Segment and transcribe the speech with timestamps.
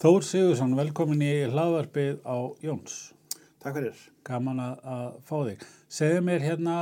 [0.00, 2.92] Þór Sigursson, velkomin í hlaðvarpið á Jóns.
[3.60, 3.98] Takk fyrir.
[4.24, 5.64] Gaman að, að fá þig.
[5.92, 6.76] Segðu mér hérna,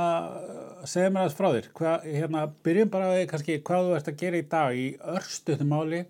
[0.87, 1.67] segðu mér aðeins frá þér.
[1.75, 4.85] Hva, hérna, byrjum bara að kannski hvað þú ert að gera í dag í
[5.17, 6.01] örstuðum máli,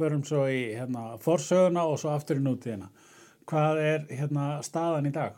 [0.00, 2.88] förum svo í hérna, forsöguna og svo aftur í nútíðina.
[3.52, 5.36] Hvað er hérna, staðan í dag?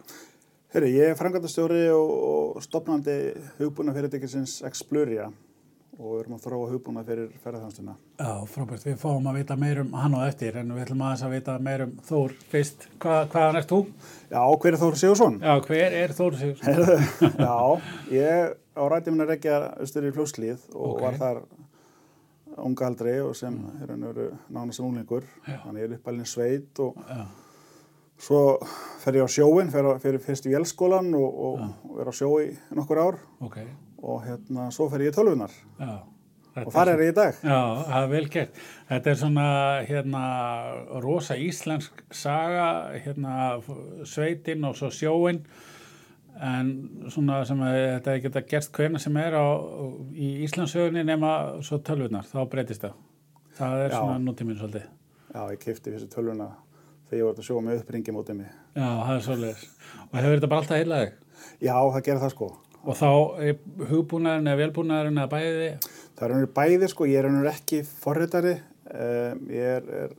[0.71, 3.19] Herri, ég er frangatastjóri og, og stopnandi
[3.59, 5.33] hugbúna fyrirtækisins Expluria
[5.99, 7.95] og við erum að þróa hugbúna fyrir ferðarþjónstuna.
[8.23, 8.85] Já, frábært.
[8.87, 11.95] Við fáum að vita meirum hann og eftir en við ætlum aðeins að vita meirum
[12.07, 12.87] Þór fyrst.
[13.03, 13.81] Hva, hvaðan ert þú?
[14.31, 15.41] Já, hver er Þór Sigursson?
[15.43, 17.35] Já, hver er Þór Sigursson?
[17.43, 17.57] Já,
[18.15, 21.03] ég á rætti minna rekja austur í fljóslíð og Ok.
[21.03, 21.43] var þar
[22.59, 25.27] unga aldrei og sem er hann eru nánast sem unglingur.
[25.47, 27.27] Þannig ég er uppalinn sveit og Já,
[28.19, 28.41] svo
[29.03, 31.61] fer ég á sjóin, fer, fer fyrst í vélskólan og, og,
[31.91, 33.61] og er á sjó í nokkur ár ok.
[34.03, 35.97] Og hérna svo fer ég í tölvunar Já.
[36.67, 37.37] Og þar er ég í dag.
[37.45, 38.61] Já, það er vel gert.
[38.89, 39.49] Þetta er svona
[39.87, 40.23] hérna
[41.05, 42.69] rosa íslensk saga,
[43.05, 43.35] hérna
[44.09, 45.43] sveitin og svo sjóin
[46.43, 46.73] en
[47.11, 49.47] svona sem að þetta geta gerst hvernig sem er á,
[50.15, 51.33] í Íslandsögunni nema
[51.67, 52.95] svo tölvunar, þá breytist það.
[53.59, 53.97] Það er Já.
[53.99, 54.87] svona nútíminn svolítið.
[55.35, 56.53] Já, ég kefti fyrstu tölvuna
[57.09, 58.53] þegar ég var að sjóa með uppringi mótið mig.
[58.79, 59.67] Já, það er svolítið.
[60.09, 61.19] Og hefur þetta bara alltaf heilað þig?
[61.59, 62.51] Já, það gerir það sko.
[62.87, 63.09] Og þá
[63.43, 63.57] er
[63.91, 65.71] hugbúnaðurinn eða velbúnaðurinn eða bæði?
[66.19, 68.55] Það er einhver bæði sko, ég er einhver ekki forritari,
[68.93, 70.15] um, ég er, er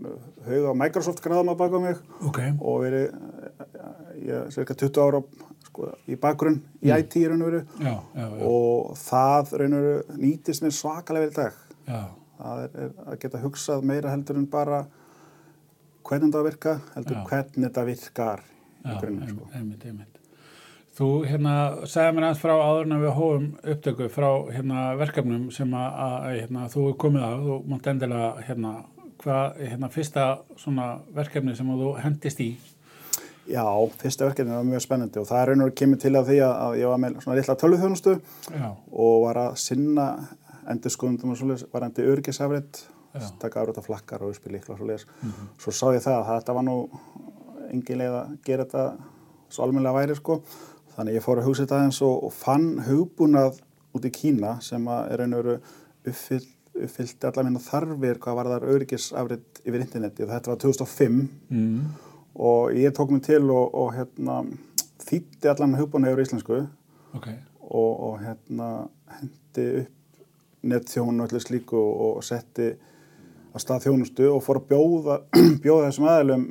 [0.00, 0.16] uh,
[0.48, 2.40] haug á Microsoft gráðum að baka mig Ok.
[2.58, 3.14] og verið,
[4.24, 5.20] ég er cirka 20 ára
[5.68, 7.62] sko, í bakgrunn í IT í raun og veru
[8.48, 11.60] og það raun og veru nýtist mér svakalega vel í dag.
[11.90, 12.00] já.
[12.40, 14.78] Það er, er að geta hugsað meira heldur en bara
[16.08, 17.24] hvernig þetta virka, heldur Já.
[17.28, 18.40] hvernig þetta virkar
[18.80, 19.48] í einmitt, sko.
[19.58, 20.19] einmitt, einmitt.
[21.00, 21.52] Þú hérna
[21.88, 25.94] sagði mér aðeins frá áður en að við hófum upptöku frá hérna verkefnum sem að,
[26.04, 28.72] að hérna, þú er komið að, þú mátt endilega hérna,
[29.22, 30.24] hvað hérna fyrsta
[30.60, 32.50] svona verkefni sem þú hendist í.
[33.48, 33.64] Já,
[34.02, 36.52] fyrsta verkefni var mjög spennandi og það er raun og kemur til af því að,
[36.66, 38.12] að ég var með svona litla tölvuþjónustu
[38.52, 40.06] Já, og var að sinna
[40.70, 42.82] endur skoðundum og svoleiðis, var endi örgisafrætt,
[43.16, 43.24] Já.
[43.40, 45.08] taka árið á flakkar og uppspil líkla og svoleiðis.
[45.64, 46.76] Svo sá ég það að þetta var nú
[47.70, 48.84] engin leið að gera þetta
[49.50, 50.36] svo almennilega væri sko.
[50.96, 53.60] Þannig ég fór að hugsa þetta aðeins og, og fann hugbúnað
[53.96, 55.58] út í Kína sem er veru
[56.06, 60.24] uppfyllt, uppfyllt allar minna þarfir hvað var þar örgisafrætt yfir interneti.
[60.26, 61.78] Og þetta var 2005 mm.
[62.46, 64.42] og ég tók mig til og, og hérna,
[65.06, 66.60] þýtti allan hugbúnað yfir íslensku.
[67.18, 67.32] Ok,
[67.70, 68.68] og, og hérna
[69.18, 69.96] hendi upp
[70.60, 72.68] netþjónu og allir slíku og, setti
[73.50, 75.16] að stað þjónustu og fór að bjóða,
[75.64, 76.44] bjóða þessum aðeilum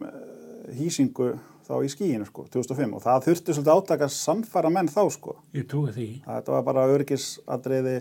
[0.79, 1.29] hýsingu
[1.69, 5.35] þá í skíinu sko, 2005 og það þurfti svolítið átaka að sannfæra menn þá sko.
[5.53, 6.07] ég trúi því.
[6.25, 7.97] Þetta var bara örgisadriði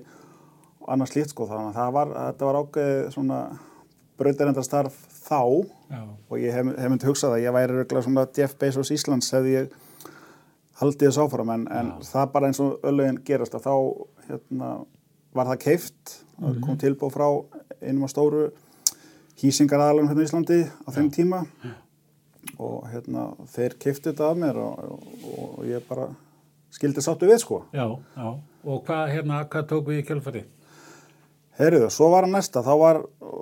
[0.81, 3.41] og annars slíkt sko, þannig að það var, þetta var ákveðið svona
[4.19, 4.97] brautarendastarf
[5.29, 5.43] þá.
[5.93, 9.29] Já, og ég hef, hef myndi hugsað að ég væri regla svona Jeff Bezos Íslands
[9.37, 9.77] hefði ég
[10.79, 13.75] haldið þess áfram en, en það bara eins og öllugin gerast að þá
[14.29, 14.71] hérna,
[15.35, 17.27] var það keift það kom tilbúð frá
[17.83, 18.45] einum af stóru
[19.43, 21.43] hýsingaraðalum hérna í Íslandi á þeim tíma
[22.59, 26.09] og hérna þeir keiftu þetta af mér og, og, og ég bara
[26.75, 28.29] skildi sáttu við sko já, já.
[28.69, 30.45] Og hvað hérna, hvað tók við í kjölfari?
[31.59, 33.01] Heyriðu, svo var að næsta, þá var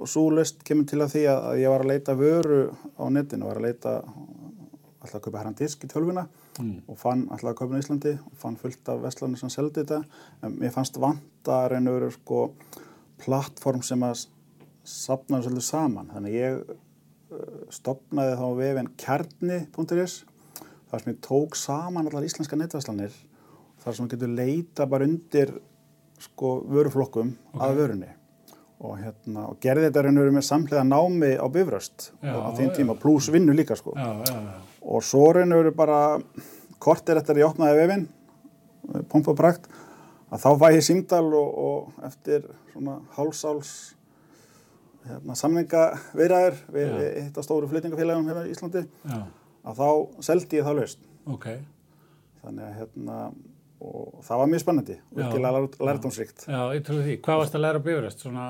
[0.09, 2.61] svo löst kemur til að því að ég var að leita vöru
[2.97, 6.25] á netinu, var að leita alltaf að kaupa herran disk í tölvuna
[6.57, 6.81] Mm.
[6.89, 9.99] og fann alltaf að kaupa í Íslandi og fann fullt af vestlanu sem seldi þetta
[10.47, 12.39] en mér fannst vanta veru sko
[13.21, 14.27] plattform sem að
[14.87, 16.77] sapna svolítið saman þannig ég
[17.75, 20.19] stopnaði þá vefin kjarni.is
[20.91, 23.15] þar sem ég tók saman allar íslenska netvæslanir
[23.83, 25.57] þar sem maður getur leita bara undir
[26.23, 28.13] sko vöruflokkum að vörunni.
[28.87, 32.49] Og hérna og gerði þetta raun og veru með samhliða námi á bifröst Já, á
[32.57, 33.95] þeim tíma pluss vinnu líka sko.
[33.97, 34.57] Já, já, já.
[34.93, 36.01] og svo raun og veru bara
[36.79, 38.07] kortir eftir að ég opnaði vefinn
[39.11, 39.71] pompa og prakt
[40.31, 43.73] að þá fæ ég símdal og, og eftir svona hálsáls
[45.11, 45.83] hérna, samninga
[46.19, 49.19] viðræður við eitt af stóru flyttingafélagum hérna í Íslandi Já,
[49.67, 49.89] að þá
[50.31, 51.47] seldi ég það laust ok.
[52.43, 53.19] þannig að hérna
[53.87, 55.19] og það var mjög spennandi og Já.
[55.21, 57.17] virkilega lær- lærdómsríkt Já, ég trúi því.
[57.27, 58.23] Hvað varst að læra bifröst?
[58.25, 58.47] Svona,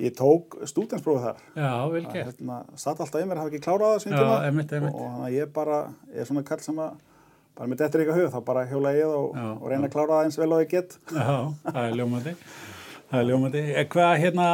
[0.00, 2.30] ég tók stúdensprófið þar já, vel gert.
[2.30, 4.94] hérna, satt alltaf mér, hafa ekki klárað það Já, tíma einmitt, einmitt.
[4.96, 5.80] og þannig að ég bara
[6.14, 6.96] er svona kall sem að
[7.58, 10.24] bara með dettur ykkar hug, þá bara hjóla ég og, og reyna að klára það
[10.30, 11.36] eins vel og ég get Já,
[11.68, 12.34] það er ljómandi.
[13.08, 13.60] Það er ljómandi.
[13.72, 14.46] Eh, Hvað hérna,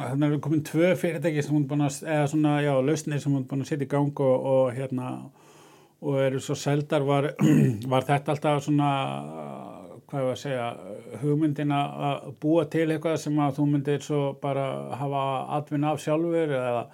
[0.00, 3.44] hérna er komin tvö fyrirtæki sem hún búin að, eða svona, já, lausnir sem hún
[3.50, 5.10] búin að setja í gang og, og hérna,
[6.00, 7.34] og eru svo seldar, var,
[7.92, 8.88] var þetta alltaf svona,
[10.08, 10.70] hvað var að segja,
[11.20, 14.64] hugmyndin að búa til eitthvað sem að þú myndir svo bara
[15.02, 15.24] hafa
[15.60, 16.86] atvinna af sjálfur eða,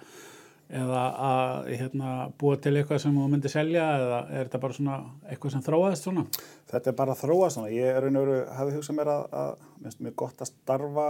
[0.67, 2.09] eða að hérna,
[2.39, 4.97] búa til eitthvað sem þú myndir selja eða er þetta bara svona
[5.31, 6.25] eitthvað sem þróaðist svona?
[6.67, 7.69] Þetta er bara að þróa svona.
[7.71, 11.07] Ég er og veru, hafi hugsað mér að, að minnst mér gott að starfa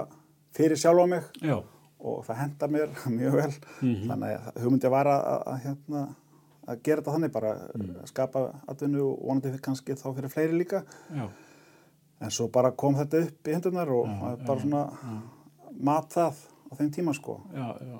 [0.57, 1.57] fyrir sjálf á mig Já,
[1.97, 3.49] og það henda mér mjög vel.
[3.81, 4.05] Mhm.
[4.11, 6.03] Þannig að hugmyndi var að, að, hérna,
[6.67, 7.89] að gera þetta þannig bara, mm.
[8.11, 10.83] skapa atvinnu og vonandi fyrir kannski þá fyrir fleiri líka.
[11.15, 11.27] já,
[12.17, 14.79] En svo bara kom þetta upp í hendunar og Já, bara svona
[15.85, 17.35] mat það á þeim tíma sko.
[17.53, 17.99] já, já.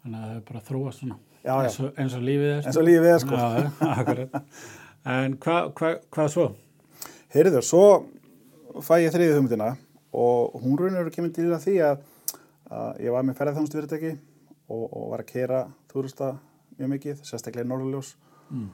[0.00, 1.18] Þannig að það er bara þróast svona.
[1.40, 1.62] Já, já.
[1.64, 2.64] Eins og, eins og lífið er.
[2.68, 3.34] eins og lífið er sko.
[3.36, 4.40] Já.
[5.10, 6.42] En hvað hva, hva svo?
[7.32, 7.84] Heyrðu, svo
[8.84, 9.68] fæ ég þriðið hugmyndina
[10.12, 12.02] og hún raunir eru kemur til því að,
[12.68, 14.10] að ég var með ferðarþjónustu fyrirtæki
[14.68, 15.60] og, og var að kera
[15.90, 16.34] túrista
[16.76, 18.14] mjög mikið, sérstaklega í Norðurljós
[18.50, 18.64] Mm.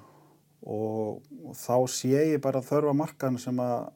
[0.73, 3.90] og, og þá sé ég bara þörfa markan sem að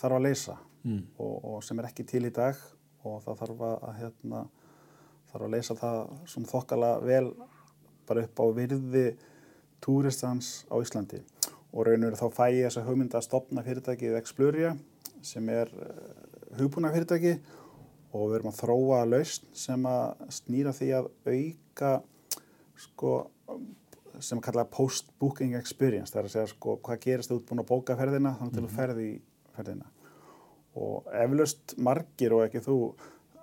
[0.00, 1.00] þarf að leysa Mm.
[1.18, 2.54] og, og sem er ekki til í dag
[3.06, 4.42] og það þarf að hérna,
[5.32, 5.98] þarf að leysa það
[6.32, 7.26] svona þokkala vel
[8.08, 9.06] bara upp á virði
[9.84, 11.20] túristans á Íslandi.
[11.72, 14.72] Og raunur þá fæ ég þessa hugmynd að stopna fyrirtækið Expluria
[15.24, 15.98] sem er uh,
[16.58, 17.36] hugbúna fyrirtæki
[18.16, 21.92] og við erum að þróa lausn sem að snýra því að auka
[22.78, 23.12] sko
[24.18, 27.68] sem að kalla post-booking experience það er að segja sko hvað gerist þú búin að
[27.68, 29.14] bóka ferðina þannig til þú ferði í
[29.58, 29.90] ferðina.
[30.78, 32.78] Og eflaust margir og ekki þú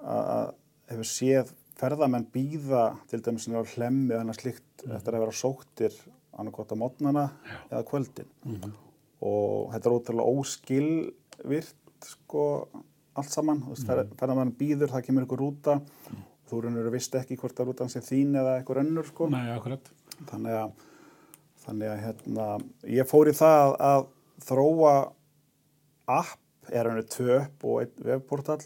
[0.02, 0.54] að að
[0.90, 5.26] hefur séð ferðamenn býða til dæmis sem er á hlemmi eða annað slíkt eftir að
[5.26, 5.98] vera sóttir
[6.36, 7.26] annarkot á mótnana
[7.70, 8.30] eða kvöldin.
[9.26, 12.46] Og þetta er ótrúlega óskilvirt sko
[13.16, 15.78] allt saman, þú veist, ferð, ferðamenn býður það kemur ykkur rúta.
[16.50, 19.30] Þú raunir að vist ekki hvort að rútan sé þín eða eitthvað önnur sko.
[19.34, 19.88] Nei, akkurat.
[20.30, 20.74] þannig að,
[21.66, 22.48] þannig að hérna,
[23.00, 24.06] ég fór í það að, að
[24.46, 24.96] þróa
[26.20, 28.60] app, er hann tvö upp og einn webportal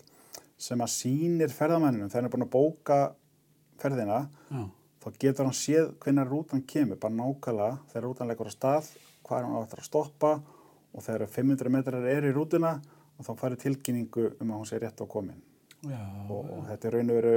[0.60, 3.00] sem að sýnir ferðamenninu þegar hann er búin að bóka
[3.80, 4.22] ferðina
[4.52, 4.64] Já,
[5.00, 8.90] þá getur hann séð hvernig rútan kemur bara nákvæmlega þegar rútan leikur á stað
[9.24, 10.34] hvað er hann á eftir að stoppa
[10.90, 12.74] og þegar 500 metrar eru í rútuna
[13.20, 15.40] og þá færi tilkynningu um að hún sé rétt á komin.
[15.86, 17.36] Já, og, og þetta er raun og veru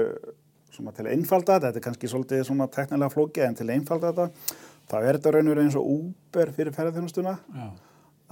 [0.73, 4.13] til að einfalda þetta, þetta er kannski svolítið svona teknilega flókið en til að einfalda
[4.13, 4.55] þetta
[4.91, 7.35] þá er þetta raun og veru eins og Uber fyrir ferðarþjónustuna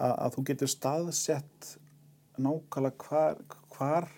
[0.01, 1.69] að þú getur staðsett
[2.41, 3.39] nákvæmlega hvar,
[3.77, 4.09] hvar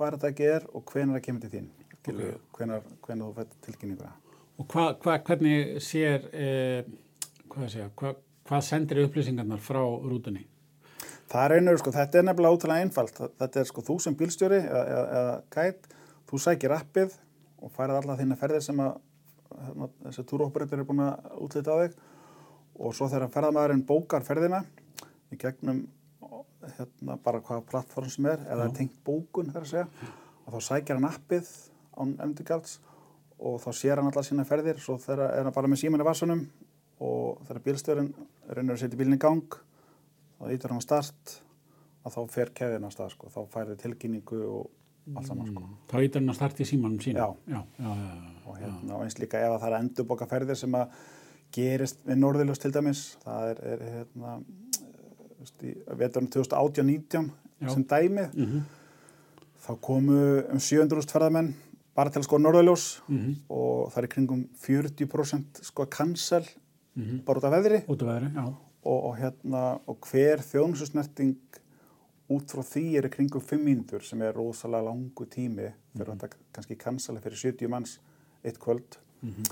[0.00, 1.70] hvar þetta ekki er og hvenar það kemur til þín
[2.00, 2.34] okay.
[2.56, 4.16] hvenar, hvenar þú fætt tilkynninguna
[4.60, 6.88] Og hvað, hva, hvernig sér, eh,
[7.48, 8.18] hvað að segja, hvað,
[8.48, 10.42] hvað sendir upplýsingarnar frá rútunni?
[11.30, 13.20] Það er einhverju, sko, þetta er nefnilega ótrúlega einfalt.
[13.40, 15.88] Þetta er sko þú sem bílstjóri eða, eða, eða gæt,
[16.28, 17.14] þú sækir appið
[17.60, 18.98] og færið alla þína ferðir sem að
[19.54, 21.96] hérna, þessi túróperator er búin að útlita á þig
[22.80, 24.60] og svo þegar ferðamæðurinn bókar ferðina
[25.32, 25.86] í gegnum
[26.78, 30.14] hérna, bara hvaða plattform sem er eða tengt bókun þar að segja
[30.46, 31.52] og þá sækir hann appið
[32.00, 32.78] án endurgjalds
[33.40, 36.08] og þá sér hann alla sína ferðir svo þegar er hann bara með síman í
[36.08, 36.42] vassunum
[37.00, 38.10] og þegar bílstjórin
[38.50, 39.56] reynir að setja bílinn í gang
[40.40, 41.38] þá ítur hann á start
[42.04, 45.64] að þá fer keðin á stað sko, þá færði tilkynningu og allt saman sko.
[45.90, 47.20] Þá ítar hann að starta í símanum sínum?
[47.20, 47.56] Já.
[47.56, 50.94] Já, já, já, og, hérna, eins líka ef að það er endurboka ferðir sem að
[51.54, 54.34] gerist við Norðurljós til dæmis það er, er hérna
[56.00, 57.30] veturinn 2018-19
[57.60, 57.68] Já.
[57.74, 58.62] sem dæmi Mhm,
[59.66, 60.16] þá komu
[60.52, 61.52] um 700.000 ferðamenn
[61.94, 66.44] bara til að skoða Norðurljós mhm, og það er kringum 40% sko cancel
[66.96, 67.22] mhm.
[67.26, 68.44] bara út af veðri Út af veðri, já.
[68.84, 71.34] og, og, hérna, og hver þjónususnerting
[72.30, 76.76] út frá því er kringum 5 mínútur sem er rosalega langu tími fyrir þetta kannski
[76.78, 77.98] cancela fyrir 70 manns
[78.44, 79.44] eitt kvöld Mhm.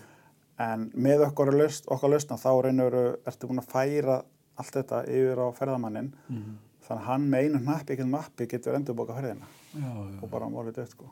[0.58, 2.94] en með okkar lausn, okkar lausna þá reynur
[3.26, 4.22] ertu búin að færa
[4.58, 6.56] allt þetta yfir á ferðamannin Mhm.
[6.88, 10.46] þannig að hann með einu hnappi, ekki mappi getur endurbóka ferðina Já, já, og bara
[10.48, 11.04] málið dött sko.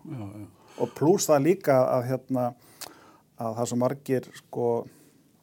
[0.81, 2.55] og pluss það líka að hérna
[3.39, 4.87] að það er svo margir sko,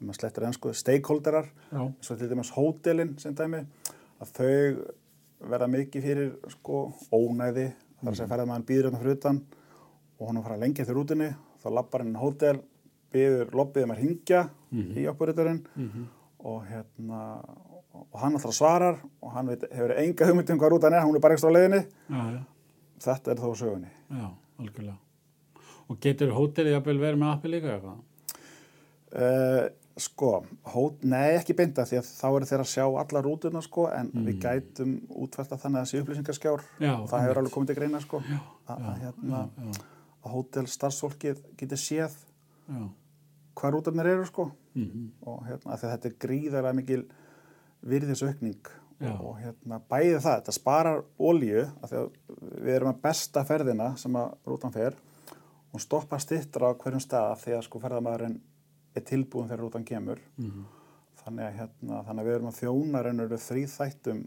[0.02, 3.66] maður slettir ennsku stakeholderar Já, svo til dæmis hótelin sem dæmi
[4.22, 4.94] að þau
[5.50, 7.68] verða mikið fyrir sko ónæði
[8.02, 9.42] þar að segja ferðamaðan býður hérna fyrir utan
[10.20, 11.36] og hann fara lengi eftir rútunni.
[11.64, 12.60] Þá lappar hann hótel,
[13.14, 16.06] býður lobbið um að hringja í operatorinn mhm,
[16.44, 17.20] og hérna
[17.94, 21.18] og hann alltaf svarar og hann veit, hefur enga hugmynd um hvað rútan er, hún
[21.18, 21.84] er bara ekstra á leiðinni.
[22.10, 22.42] Já, já,
[23.06, 23.94] þetta er þó sögunni.
[24.10, 24.26] Já,
[24.64, 24.98] algjörlega.
[25.92, 28.02] Og getur hótelið jafnvel verið með appi líka eitthvað?
[29.14, 29.66] Uh,
[30.02, 30.32] sko,
[30.74, 34.10] hót, nei ekki beinta því að þá eru þeir að sjá alla rútuna sko en
[34.26, 38.02] við gætum útverta þannig að sé upplýsingarskjár Já, og það hefur alveg komið til greina
[38.02, 39.44] sko að, að, hérna,
[40.24, 42.18] að hótel starfsfólkið getur séð
[43.54, 44.48] hvað rútarnir eru sko.
[44.74, 47.04] Mhm, og hérna að þetta er gríðarlega mikil
[47.84, 48.60] virðisaukning
[49.04, 49.10] Já.
[49.12, 52.12] og, og hérna bæði það, þetta sparar því að
[52.64, 54.96] við erum að besta ferðina sem að rútan fer
[55.74, 58.38] og stoppa stittra á hverjum stað af því að sko ferðamæðurinn
[58.96, 60.66] er tilbúin þegar rútan kemur Mhm.
[61.24, 64.24] þannig að hérna, þannig að við erum að þjóna reynur þrý þættum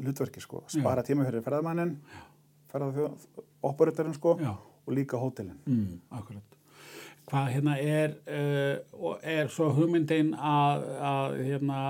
[0.00, 1.96] hlutverki sko, spara tíma fyrir ferðamænin
[2.70, 3.08] ferða
[3.66, 4.52] operatorinn sko Já.
[4.86, 6.49] og líka hótelin Mm, akkurat.
[7.30, 11.80] Hvað hérna er, uh, er svo hugmyndin að, að hérna,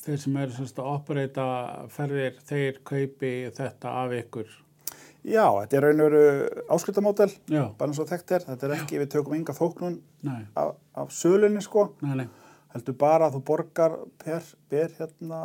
[0.00, 1.46] þeir sem eru semst að operata
[1.92, 4.54] ferðir, þeir kaupi þetta af ykkur?
[5.22, 8.74] Já, þetta er raun og veru áskriftamódel Já, bara eins og þekkt er, þetta er
[8.78, 10.00] ekki, við tökum enga þóknun
[10.58, 11.90] af, af sölunni sko.
[12.02, 12.26] Nei, nei,
[12.72, 15.42] heldur bara að þú borgar per, ber hérna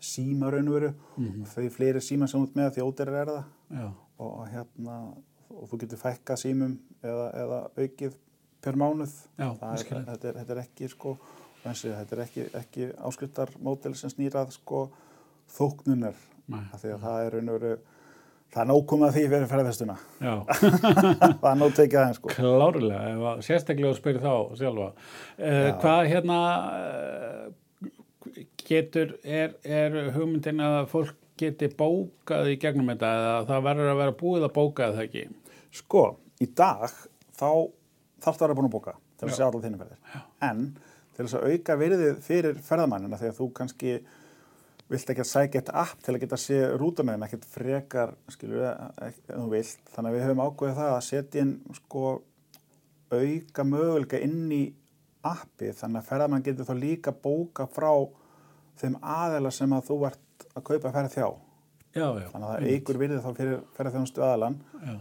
[0.00, 0.90] síma raun og veru.
[1.16, 1.44] Mhm.
[1.44, 3.46] og þau fleiri síma sem út með því ódærir er það.
[3.78, 3.86] Já,
[4.24, 4.98] og hérna
[5.54, 8.20] og þú getur fækka símum eða, eða aukið
[8.64, 9.14] per mánuð.
[9.38, 11.16] Já, er, þetta, er, þetta er ekki sko
[11.64, 14.86] þessi, þetta er ekki, ekki áskriftarmódel sem snýrað sko
[15.54, 16.16] þóknunar
[16.80, 17.74] því að það er veru
[18.54, 18.68] það er
[19.08, 20.34] að því fyrir ferðarfestuna já,
[21.40, 22.32] það er nóg tekið aðeins sko.
[22.36, 24.88] Klárlega, ef að sérstaklega spyrir þá sjálfa.
[25.38, 26.38] Uh, hvað hérna
[26.78, 33.90] uh, getur, er, er hugmyndin að fólk geti bókað í gegnum þetta eða það verður
[33.90, 35.24] að vera búið að bóka það ekki?
[35.74, 36.04] Sko,
[36.42, 36.90] í dag
[37.34, 37.48] þá
[38.24, 39.36] þarf það að vera búin að bóka til að Já.
[39.38, 40.20] sjá allar þínu ferðir.
[40.48, 40.60] En
[41.14, 43.94] til þess að auka virðið fyrir ferðamannina þegar þú kannski
[44.92, 48.12] vilt ekki að sækja eitt app til að geta að sé rútuna en ekkert frekar,
[48.32, 48.66] skilur við,
[49.06, 49.84] ef þú vilt.
[49.94, 52.04] Þannig að við höfum ákveðið það að setja inn sko
[53.14, 54.62] auka möguleika inn í
[55.24, 57.90] appi þannig að ferðamann getur þá líka bóka frá
[58.80, 61.28] þeim aðeila sem að þú ert að kaupa ferð þjá.
[61.94, 62.28] Já, já.
[62.32, 64.94] Þannig að það eigur virðið þá fyrir ferðarþjónustu aðalan Já,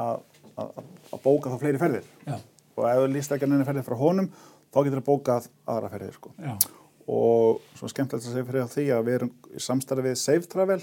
[0.00, 0.80] að,
[1.24, 2.08] bóka þá fleiri ferðir.
[2.26, 2.36] Já,
[2.76, 4.30] og ef þú líst ekki að neina ferðir frá honum
[4.70, 6.32] þá getur það bókað aðra ferðir sko.
[7.10, 10.82] og svo skemmtilegt að segja fyrir því að við erum í samstarfi við Safe Travel.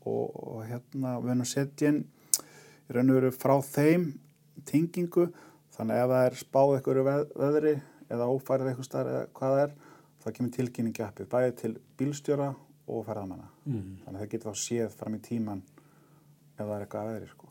[0.00, 4.10] Og, og hérna við erum setja inn í raun og veru frá þeim
[4.68, 5.28] tengingu.
[5.76, 7.74] Þannig að ef það er spáð eitthvað veð, veðri
[8.10, 9.76] eða ófærið eitthvað starf eða hvað það er
[10.20, 12.50] þá kemur tilkynningi appið bæði til bílstjóra
[12.90, 13.48] og ferðamanna.
[13.64, 15.62] Mm, þannig að það getur þá séð fram í tíman
[16.58, 17.50] ef það er eitthvað að veðri sko.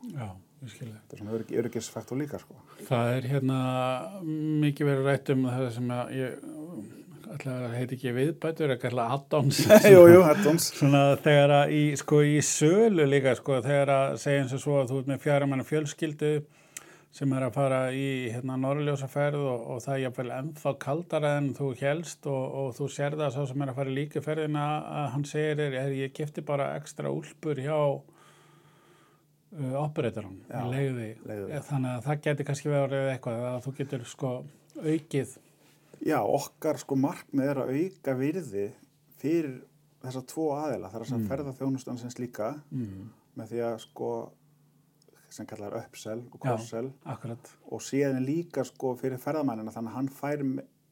[0.60, 2.58] Þetta er svona örygg, öryggisfaktor líka sko.
[2.88, 3.60] Það er hérna
[4.64, 6.34] mikið verið rætt um það sem að ég
[7.30, 9.60] ætla að heiti ekki viðbætur, ekki ætla add-ons.
[9.94, 14.44] jú, jú, hættums Svona þegar að í, sko, í sölu líka, sko, þegar að segja
[14.44, 16.32] eins og svo að þú ert með fjara manna fjölskyldu
[17.14, 21.48] sem er að fara í hérna norrljósaferð og, og það er jafnvel ennþá kaldara en
[21.58, 24.66] þú helst og, og þú sér það svo sem er að fara í líka ferðina
[25.00, 27.80] að hann segir er, ég kefti bara ekstra úlpur hjá
[29.56, 31.08] uh, operatorum, Já, leiði.
[31.26, 31.60] leigðu.
[31.68, 34.32] Þannig að það geti kannski verið eitthvað að þú getur sko
[34.80, 35.36] aukið.
[36.00, 38.66] Já, okkar sko markmið er að auka virði
[39.20, 39.58] fyrir
[40.00, 41.26] þessa tvo aðila, þar að mm.
[41.28, 44.10] ferða þjónustan sem slíka Mm, með því að sko
[45.30, 46.42] sem kallar upsell og Já.
[46.42, 47.50] cross-sell akkurat.
[47.70, 50.42] og síðan líka sko fyrir ferðamannina þannig að hann fær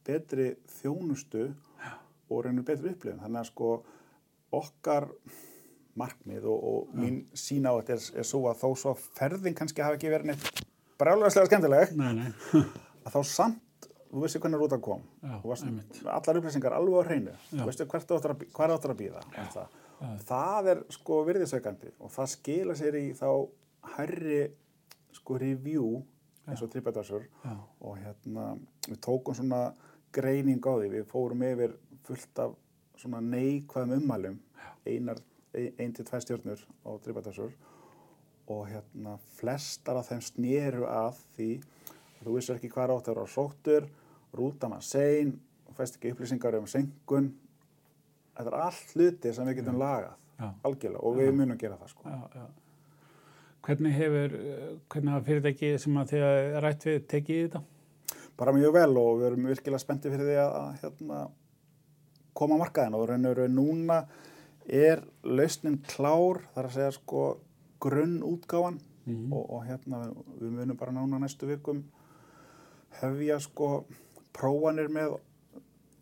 [0.07, 0.45] betri
[0.79, 1.49] þjónustu
[2.29, 3.71] og reynir betri upplifun þannig að sko
[4.55, 5.09] okkar
[5.97, 9.57] markmið og, og mín sín á þetta er, er svo að þó svo að ferðin
[9.57, 10.61] kannski hafi ekki verið neitt
[10.99, 12.63] brjálæðislega skemmtileg Nei, nei.
[13.05, 15.03] að þá samt, þú veist hvernig rútan kom.
[15.23, 15.67] Já, varst
[16.05, 17.35] allar upplýsingar alveg á hreinu.
[17.51, 18.45] Þú veistu hvert áttur að,
[18.79, 19.75] að býða það.
[20.27, 23.29] það er sko virðisveikandi og það skila sér í þá
[23.97, 24.39] herri
[25.15, 25.99] sko review
[26.49, 26.71] eins og
[27.45, 27.53] Já.
[27.85, 28.45] og hérna
[28.87, 29.69] við tókum svona
[30.15, 30.89] greining á því.
[30.97, 31.75] Við fórum yfir
[32.07, 32.55] fullt af
[32.97, 34.39] svona neikvæðum ummælum.
[34.89, 35.19] Einar,
[35.57, 37.51] ein, til tvær stjórnur á TripAdvisor
[38.49, 41.49] og hérna flestar af þeim snéru að því
[42.19, 43.89] að þú vissir ekki hvað átt að vera sóttur,
[44.35, 45.35] rútan að sein,
[45.77, 47.29] fæst ekki upplýsingar um senkun.
[48.35, 50.47] Þetta er allt hluti sem við getum lagað, Já.
[50.67, 52.09] algjörlega, og við munum gera það sko.
[52.09, 52.47] Já, já.
[53.67, 54.35] Hvernig hefur,
[54.89, 57.61] hvernig hafa fyrirtæki sem að þið að rætt við tekið í þetta?
[58.39, 61.19] Bara mjög vel og við erum virkilega spenntið fyrir því að, að hérna,
[62.39, 63.99] koma á markaðin og raun og raun núna
[64.69, 67.23] er lausnin klár, þar að segja sko
[67.81, 69.31] grunn útgáfan Mhm.
[69.33, 69.99] og, og hérna
[70.37, 71.79] við munum bara núna næstu vikum
[73.01, 73.85] hefja sko
[74.35, 75.15] prófanir með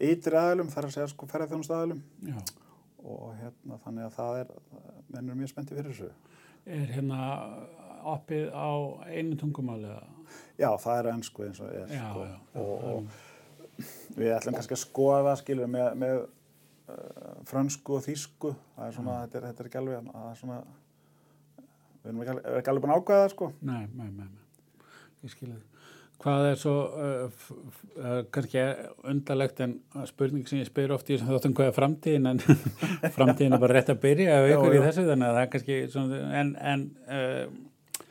[0.03, 2.37] ytri aðilum, þar að segja sko ferðarþjónust aðilum Já.
[3.03, 4.51] og hérna þannig að það er,
[5.13, 6.09] menn er mjög spenntið fyrir þessu.
[6.67, 7.19] Er hérna
[8.07, 8.69] oppið á
[9.07, 9.87] einu tungumáli?
[9.87, 10.03] eða?
[10.59, 12.25] Já, það er ennsku eins og er Já, sko.
[12.25, 16.25] já, já, og, og við ætlum kannski að skoða skilur með, með
[16.87, 18.53] uh, frönsku og þýsku.
[18.75, 20.59] Það er svona, þetta, er, þetta er ekki alveg það er svona
[22.07, 23.49] við erum ekki alveg, er ekki alveg búin að ákvæða það sko.
[23.67, 24.91] Nei, nei, nei, nei.
[25.25, 25.65] Ég skilja þið.
[26.17, 27.41] Hvað er svo uh,
[28.01, 28.61] uh, kannski
[29.11, 29.75] undarlegt en
[30.09, 32.29] spurning sem ég spyr oft í þáttum hvað er framtíðin?
[32.31, 32.41] En
[33.17, 35.77] framtíðin er bara rétt að byrja af ykkur í þessu þannig að það er kannski
[35.93, 38.07] svona, en, en uh,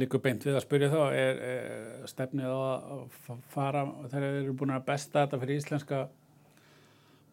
[0.00, 1.42] líka beint við að spyrja þá er
[2.08, 3.04] stefnið á að
[3.52, 6.02] fara þegar þeir eru búin að besta þetta fyrir íslenska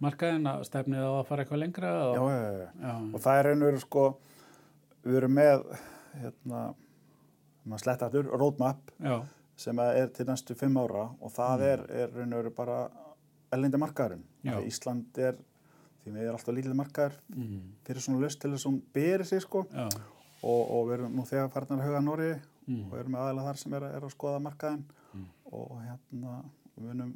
[0.03, 2.67] markaðin að stefnið á að fara eitthvað lengra og, já, já, já.
[2.83, 4.03] já, og það er einhverju sko
[5.07, 5.63] við erum með
[6.21, 6.61] hérna,
[7.67, 9.15] maður sletta aftur, roadmap já,
[9.57, 12.79] sem er til næstu fimm ára og það er, er einhverju bara
[13.55, 14.25] ellendi markaðurinn.
[14.67, 15.37] Ísland er,
[16.03, 19.25] því við erum alltaf lítið markaður mm, fyrir svona lust til þess að hún beri
[19.27, 19.63] sig sko.
[20.43, 22.27] Og, og við erum nú þegar farnar að huga Nóri
[22.67, 24.85] mm, og erum með aðeila þar sem er, er að skoða markaðin
[25.17, 25.23] Mm.
[25.55, 26.33] og hérna
[26.75, 27.11] við munum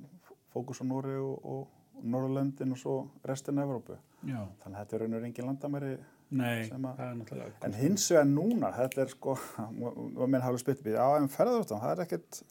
[0.53, 2.96] fókus á Nóri og, og Norrlöndin og svo
[3.27, 3.98] restin af Evrópu.
[4.25, 5.91] Já, þannig að þetta er raunur engin landamæri
[6.31, 9.36] nei, Sem að- það er náttúrulega En hins vegar núna, þetta er sko,
[10.22, 12.41] og minn hafði spyrt býð, já, en ferðarústan, það er ekkert,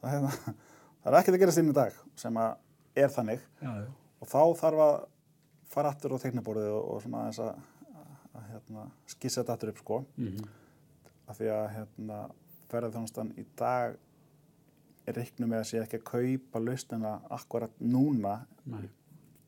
[0.00, 0.54] það, hefna,
[1.02, 2.56] það er ekkert að gerast inn í dag sem að
[2.96, 3.42] er þannig.
[3.60, 3.88] Já, já,
[4.20, 4.94] og þá þarf að
[5.76, 7.58] fara aftur á teiknaborðið og, og svona aðeins að,
[8.32, 10.46] að, hérna, skissa þetta aftur upp sko, mhm,
[11.26, 12.20] af því að hérna,
[12.70, 13.96] ferðarþjónustan í dag
[15.14, 18.88] reiknum með að sé ekki að kaupa lausnina akkurat núna nei,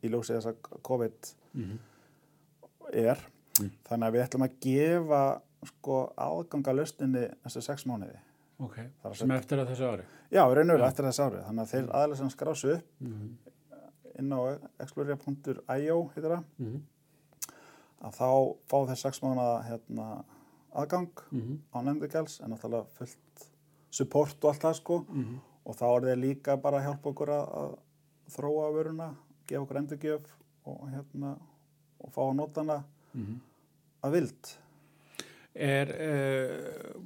[0.03, 1.79] í ljósi þess að COVID mhm,
[2.93, 3.19] er,
[3.59, 3.71] Mm.
[3.89, 5.21] þannig að við ætlum að gefa
[5.67, 8.19] sko aðganga lausninni þessu sex mánuði.
[8.63, 10.05] ok, Það er sem eftir að þessu ári?
[10.31, 10.91] Já, raunverulega Já.
[10.93, 11.43] eftir þess árið.
[11.49, 13.29] Þannig að þeir aðalega sem skrá sig upp mhm,
[14.19, 14.41] inn á
[14.85, 15.99] exploria.io
[16.59, 16.79] mhm,
[17.99, 18.31] að þá
[18.71, 20.09] fá þeir sex mánuða hérna,
[20.79, 23.49] aðgang mhm, á nefndugjáls en náttúrulega fullt
[23.91, 25.37] support og allt það sko mhm,
[25.69, 27.77] og þá er þeir líka bara að hjálpa okkur að, að
[28.33, 29.09] þróa vöruna,
[29.49, 30.35] gefa okkur endurgjöf
[30.69, 31.37] og hérna
[31.99, 32.81] og fá að nota hana
[33.13, 33.39] mhm.
[34.07, 34.53] að vild.
[35.59, 36.99] Er, uh,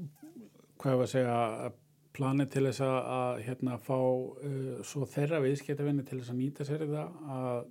[0.82, 1.70] hvað var að segja,
[2.12, 6.66] planið til þess að, að hérna, fá uh, svo þeirra viðskiptavinni til þess að nýta
[6.68, 7.06] sér þetta
[7.38, 7.62] að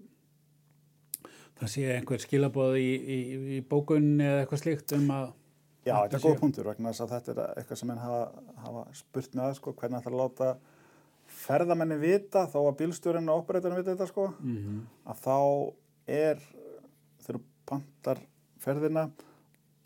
[1.62, 3.20] það sé einhver skilabóð í, í,
[3.58, 5.28] í bókunni eða eitthvað slíkt um að
[5.86, 8.84] Já, Þetta er góð punktur vegna þess að þetta er eitthvað sem henn hafa, hafa
[8.94, 10.50] spurt með sko, hvernig ætlar að láta
[11.42, 15.38] ferðamenni vita þó að bílstjórinn og operatorinn vita þetta sko, mm að þá
[16.12, 16.44] er
[17.22, 17.42] þegar þú
[17.72, 18.22] pantar
[18.62, 19.08] ferðina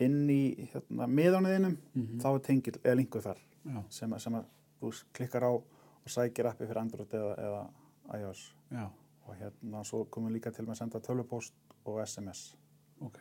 [0.04, 2.20] inn í hérna, miðániðinum, Mhm.
[2.20, 4.44] þá er tengil eða linkuð þar já, sem, að- sem að
[4.82, 5.64] þú klikkar á og
[6.12, 8.52] sækir appi fyrir Android eða, eða iOS.
[8.70, 8.84] Já,
[9.26, 11.52] og hérna svo komum við líka til með að senda tölvupost
[11.86, 12.54] og SMS
[13.00, 13.18] ok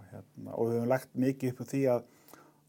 [0.00, 2.08] og, hérna, og við höfum lagt mikið upp úr því að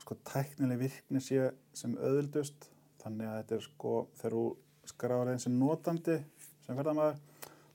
[0.03, 2.67] sko tæknileg virkni sé sem auðvildust
[3.01, 4.43] þannig að þetta er sko þegar þú
[4.91, 6.17] skráður einn sem notandi
[6.65, 7.21] sem ferðamaður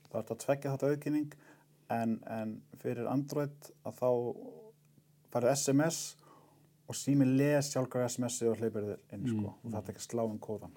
[0.07, 1.35] þá er þetta tvekja þetta auðkynning
[1.97, 4.11] en, en fyrir Android að þá
[5.33, 5.99] farið SMS
[6.87, 10.03] og sími les sjálfkvæður SMS-ið og hleypir þér inn sko Mm, og það er ekki
[10.03, 10.77] að slá um kóðan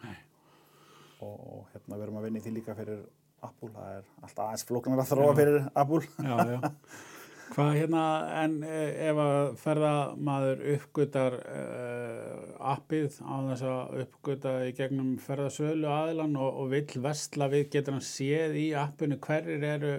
[1.20, 3.04] og, og hérna við erum að vinna í því líka fyrir
[3.46, 5.36] Apple, það er alltaf aðeins flóknar að þróa Já.
[5.38, 6.02] fyrir Apple.
[6.20, 6.60] Já, já.
[7.50, 8.02] Hvað hérna,
[8.44, 12.44] en eh, ef að ferðamaður uppgötar uh,
[12.76, 17.98] appið á þess að uppgöta í gegnum ferðasölu aðilan og, og vill vestla við, getur
[17.98, 19.94] hann séð í appinu hverjir eru,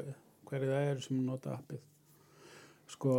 [0.46, 1.82] hverjir það eru sem nota appið.
[2.94, 3.16] Sko,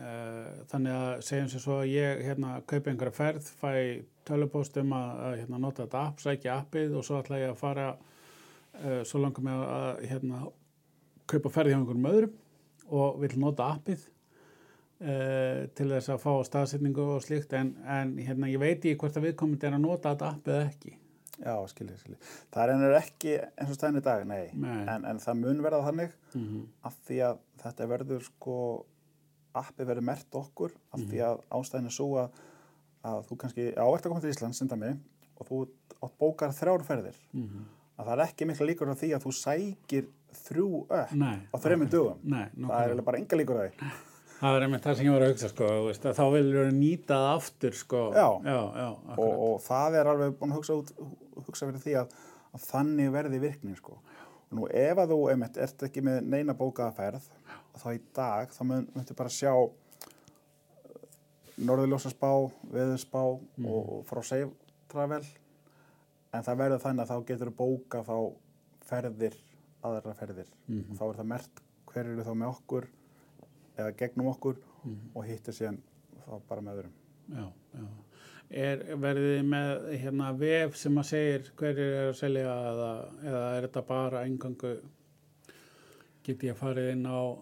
[0.00, 3.72] uh, þannig að segjum sér svo að ég hérna kaupi einhverja ferð, fæ
[4.28, 7.60] tölupóst um að, að hérna, nota þetta app, sækja appið og svo ætla ég að
[7.60, 10.46] fara uh, svo langar mig að, hérna,
[11.28, 12.38] kaupa ferð hjá einhverjum öðrum
[12.88, 14.02] og vil nota appið
[15.02, 19.16] uh, til þess að fá staðsetningu og slíkt en, en hérna, ég veit ekki hvort
[19.16, 20.96] að viðkomandi er að nota þetta appið eða ekki.
[21.42, 22.30] Já, skiljið, skiljið.
[22.52, 24.42] Það er ennur ekki eins og stæðin í dag, nei.
[24.62, 24.82] Nei.
[24.92, 26.66] En, en það mun verða þannig Mm -hmm.
[26.88, 28.56] af því að þetta verður sko,
[29.52, 32.38] appi verður mert okkur af því að ástæðin er svo að,
[33.04, 34.96] að þú kannski ávært að koma til Íslands, senda mig,
[35.36, 35.58] og þú
[36.18, 37.18] bókar þrjár ferðir.
[37.98, 40.06] Að það er ekki mikla líkur á því að þú sækir
[40.38, 40.68] þrjú
[41.18, 41.36] Nei.
[41.52, 42.22] á þreymur dögum.
[42.24, 43.90] Nei, Það er bara enga líkur á því.
[44.42, 46.72] Það er einmitt það sem ég var að hugsa, sko, veist, að þá viljur við
[46.80, 48.00] nýta það aftur, sko.
[48.16, 48.28] Já.
[48.42, 50.90] Já, já, Og, og það er alveg búin að hugsa, út,
[51.46, 52.16] hugsa fyrir því að,
[52.50, 54.00] að þannig verði virkning sko.
[54.50, 57.28] Og nú ef að þú einmitt ert ekki með neina bókaða ferð,
[57.78, 59.54] þá í dag þá myndir bara sjá
[61.62, 62.32] norðurljósaspá,
[62.72, 64.50] veðurspá og, og frá Save
[64.90, 65.22] Travel
[66.32, 68.16] en það verður þannig að þá getur bóka þá
[68.88, 69.36] ferðir,
[69.82, 72.88] aðra ferðir og þá er það mert hver eru þá með okkur
[73.78, 74.60] eða gegnum okkur
[75.14, 75.78] og hittir síðan
[76.22, 76.96] þá bara með öðrum.
[77.32, 77.44] Já,
[77.76, 77.84] já.
[78.52, 82.90] Er, verðið með hérna vef sem að segir hverjir er að selja eða,
[83.24, 84.72] eða er þetta bara engangu
[86.26, 87.32] get ég farið inn á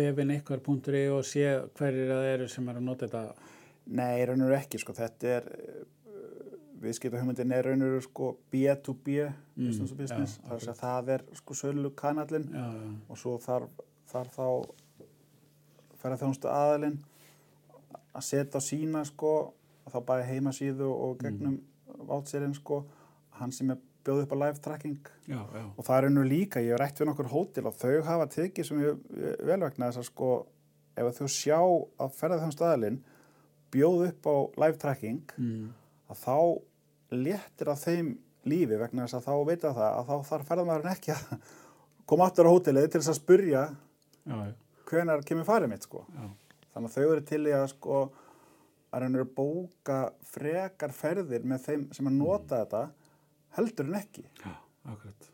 [0.00, 1.46] vefin ykkar.ri og sé
[1.78, 3.48] hverjir það eru sem er að nota þetta?
[3.90, 5.46] Nei, raun og ekki, sko, þetta er,
[6.80, 9.16] viðskiptahugmyndin er raun og veru sko B2B
[9.56, 13.20] business to business, já, það er að það er sko sölu kanallin já, já, og
[13.20, 14.46] svo þarf, þarf þá
[16.00, 17.00] ferða þjónustu aðalinn
[18.10, 19.34] að setja á sína sko
[19.90, 22.02] þá bæði heimasíðu og gegnum mm.
[22.08, 22.82] voucherinn sko.
[23.40, 25.12] Hann sem er bjóð upp á live tracking.
[25.76, 28.68] Og það er einu líka, ég hef rætt við nokkur hótel og þau hafa tekið
[28.68, 30.30] sem ég ég vel vegna þess að sko
[31.00, 33.00] ef þau sjá að ferða þjónustu aðalinn
[33.70, 35.68] bjóð upp á live tracking mm,
[36.10, 36.36] að þá
[37.16, 38.10] léttir að þeim
[38.50, 41.32] lífi vegna þess að þá veit að það að þá þarf ferðamæðurinn ekki að
[42.10, 44.52] koma aftur á hótelið til þess að spurja já, já,
[44.90, 46.04] hvenar kemur farið mitt sko.
[46.14, 46.28] já,
[46.70, 47.98] Þannig að þau eru til í að sko
[48.90, 52.82] að reynir að bóka frekar ferðir með þeim sem að nota þetta
[53.58, 54.24] heldur en ekki.
[54.44, 54.52] já,
[54.90, 55.28] akkurat.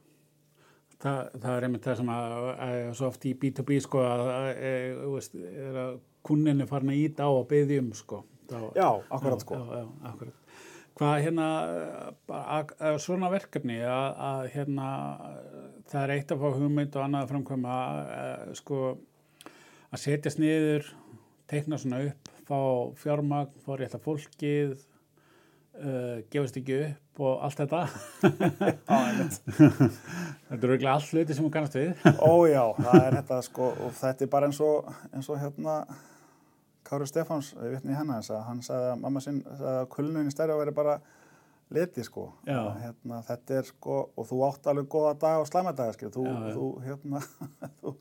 [0.97, 2.35] Það, það er einmitt það sem að,
[2.67, 7.31] að svo oft í B2B sko að, að, er að kunninni farin að íta á
[7.37, 8.23] að byggja um sko.
[8.49, 9.59] Þá, Já, akkurat sko.
[9.61, 10.43] Já, já, akkurat.
[10.97, 11.47] Hvað hérna,
[12.33, 14.87] að, að svona verkefni að, að hérna,
[15.91, 17.75] það er eitt að fá hugmynd og annað að framkvæma
[18.17, 18.79] að, sko,
[19.91, 20.89] að setjast niður,
[21.53, 22.61] teikna svona upp, fá
[23.03, 24.73] fjármagn, fá rétta fólkið,
[25.83, 27.85] uh, gefast ekki upp og allt þetta.
[30.49, 31.93] Þetta eru ekki allt hluti sem þú kannast við.
[32.25, 35.81] Ó já, það er þetta sko og þetta er bara eins og, eins og hérna
[36.87, 40.35] Kári Stefáns, vitni í hennar þess að hann sagði að mamma sinn sagði að kulnunin
[40.35, 40.99] stærri að vera bara
[41.75, 42.29] liti sko.
[42.47, 46.25] Hérna, þetta er sko, og þú átt alveg góða dag og slæma dag, skil, þú,
[46.29, 47.23] Já, þú hérna,
[47.81, 47.95] þú,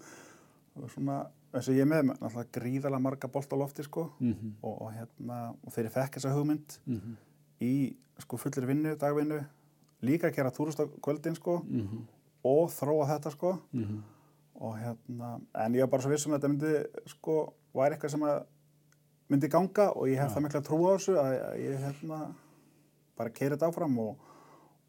[0.75, 1.19] þú svona,
[1.55, 4.09] eins og ég með, náttúrulega gríðalega marga bolt á lofti sko.
[4.21, 7.15] Mm og, og hérna, og ég fekk þessa hugmynd -hmm.
[7.61, 9.43] í sko fullir vinnu, dagvinnu,
[10.01, 11.63] líka að gera túrust á kvöldin sko.
[11.65, 12.03] Mm -hmm.
[12.43, 13.57] og þróa þetta sko.
[13.71, 14.03] Mm
[14.55, 18.23] og hérna, en ég var bara svo vissum að þetta myndi sko, væri eitthvað sem
[18.23, 18.45] að
[19.31, 22.19] myndi ganga og ég hef það mikla trú á þessu að, ég hérna
[23.17, 24.17] bara keiri þetta áfram og,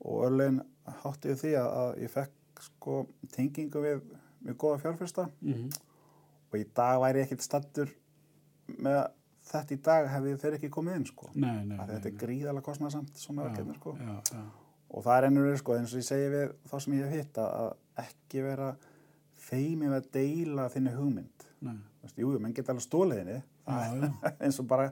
[0.05, 0.63] og örlegin
[1.03, 2.99] hátti við því að, að ég fekk sko
[3.33, 4.03] tengingu við,
[4.47, 5.71] við góða fjárfyrsta -hmm.
[6.51, 7.95] og í dag væri ég ekkert stattur
[8.67, 9.01] með
[9.47, 11.29] þetta í dag hefði þeir ekki komið inn sko.
[11.35, 13.95] Nei, nei, nei, þetta er gríðalega kostnæðsamt svona verkefni sko.
[14.01, 14.45] Já, já,
[14.91, 17.39] og það er ennur sko eins og ég segi við þá sem ég hef hitt
[17.43, 17.69] að
[18.03, 18.71] ekki vera
[19.47, 21.47] feimið að deila þinni hugmynd.
[22.03, 23.39] Veist, jú, menn geta alveg stóliðinni
[24.43, 24.91] eins og bara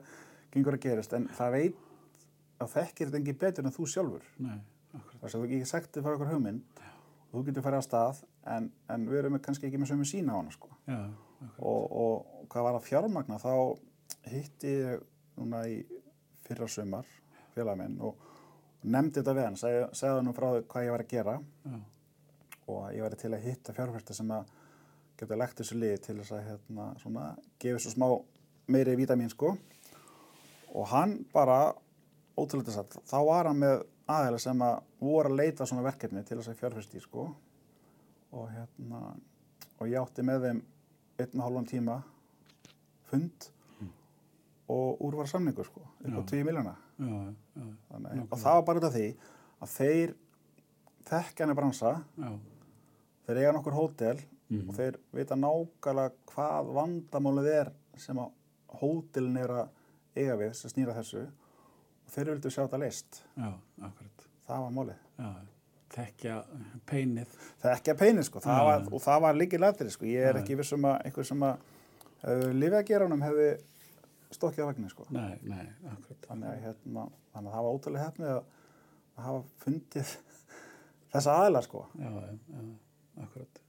[0.55, 1.17] gengur að gerast.
[1.17, 1.83] En það veit
[2.63, 4.27] að þekkir þetta engin betur en þú sjálfur.
[4.43, 4.59] Nei,
[5.21, 6.83] þess að þú ekki sagt þið fara okkur hugmynd.
[7.31, 8.23] Og þú getur farið á stað
[8.55, 10.71] en, en við erum kannski ekki með sömu sína á hana sko.
[10.87, 11.01] Já,
[11.59, 13.53] og, og, og hvað var að fjármagna þá
[14.31, 15.03] hitti ég
[15.41, 15.81] núna í
[16.45, 17.09] fyrra sumar
[17.55, 20.95] félag minn og, og nefndi þetta við hann seg, segði hann frá því hvað ég
[20.95, 21.35] var að gera
[21.65, 21.81] Já,
[22.65, 24.53] og ég væri til að hitta fjárfæsta sem að
[25.19, 27.27] geta lagt þessu lið til þess að hérna, svona,
[27.63, 28.07] gefa svo smá
[28.69, 29.57] meiri vítamín sko.
[30.75, 31.75] Og hann bara
[32.37, 36.39] ótrúlega satt, þá var hann með aðeila sem að voru að leita svona verkefni til
[36.41, 37.29] þess að fjárfæsti sko.
[38.35, 39.03] Og hérna
[39.79, 40.63] og ég átti með þeim
[41.23, 42.01] einn og hálfan tíma
[43.11, 43.51] fund
[44.73, 46.25] og úr var samningur sko upp á Já.
[46.31, 49.07] 10 miljóna já, já, Þannig, og það var bara af því
[49.65, 50.15] að þeir
[51.05, 51.91] þekkja henni bransa.
[52.19, 52.31] Já,
[53.27, 54.69] þeir eiga nokkur hótel Mhm.
[54.69, 58.31] og þeir vita nákvæmlega hvað vandamálið er sem að
[58.83, 59.69] hótelin er að
[60.21, 63.51] eiga við sem snýra þessu og þeir vildu sjá þetta leist já,
[63.89, 64.27] akkurat.
[64.49, 65.29] það var málið Já,
[65.95, 66.37] tekja
[66.91, 67.35] peinið.
[67.63, 70.29] það er ekki að peini sko það var, og það var líkið lættir sko ég
[70.31, 71.55] er ekki vissum að einhver sem að
[72.25, 73.49] uh, lifið að gera honum hefði
[74.35, 76.21] stokkið á vagnin sko Nei, nei, akkurat.
[76.29, 78.41] þannig að, hérna, þannig að það var ótrúlega hefnið að,
[79.25, 80.15] hafa fundið
[81.15, 82.65] þessa aðila sko já, já,
[83.27, 83.61] akkurat.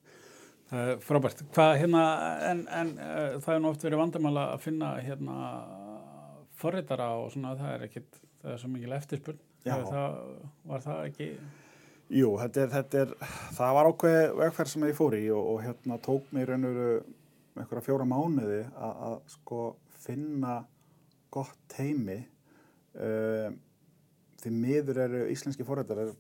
[0.70, 1.44] Það er frábært.
[1.56, 2.06] Hvað hérna,
[2.52, 5.36] en, en uh, það er nú oft verið vandamála að finna hérna
[6.58, 9.44] forritara og svona, það er ekkit, það er svo mikil eftirspurn.
[9.66, 9.76] Já.
[9.82, 10.18] Það,
[10.70, 11.30] var það ekki,
[12.14, 13.14] Jú, þetta er, þetta er,
[13.58, 16.90] það var ákveði vegferð sem ég fór í og, og hérna tók mér veru
[17.56, 19.62] einhverja fjóra mánuði að, sko
[20.04, 20.60] finna
[21.34, 22.20] gott heimi
[23.02, 23.50] uh,
[24.44, 26.14] því miður eru íslenski fórhættar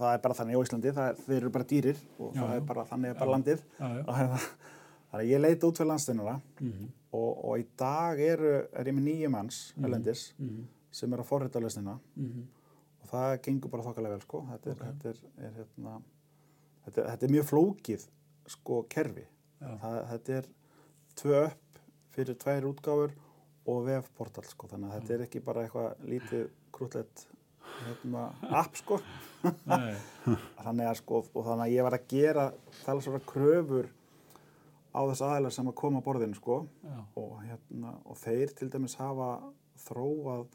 [0.00, 2.64] það er bara þannig á Íslandi, er, þeir eru bara dýrir og Já, það er
[2.70, 3.64] bara þannig er bara landið.
[3.78, 4.38] Já, og hérna,
[5.10, 8.96] þannig að ég leita út fyrir landsteinuna mhm, og, og í dag eru, er ég
[8.96, 9.84] með nýju manns Mhm.
[9.88, 12.44] erlendis mhm, sem er að forrita lausnina mhm,
[13.02, 14.42] og það gengur bara þokkalega vel sko.
[14.52, 15.14] þetta, er, þetta,
[15.48, 15.96] er, hérna,
[16.86, 18.06] þetta, þetta er mjög flókið
[18.50, 19.26] sko, kerfi.
[19.60, 20.46] Það, þetta er
[21.20, 21.82] tvö upp
[22.14, 23.12] fyrir tvær útgáfur
[23.70, 24.66] og vefportal sko.
[24.70, 27.26] þannig að þetta er ekki bara eitthvað lítið krútlegt
[27.86, 28.24] hérna,
[28.62, 29.00] app sko.
[30.64, 32.44] þannig að sko, og þannig að ég var að gera
[32.84, 33.88] þess að kröfur
[34.90, 36.56] á þess aðeinar sem að koma á borðinu sko.
[37.16, 39.30] Og, hérna, og þeir til dæmis hafa
[39.86, 40.48] þróað